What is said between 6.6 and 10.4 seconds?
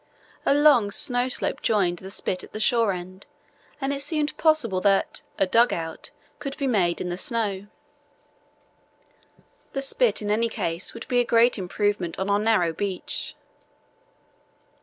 made in the snow. The spit, in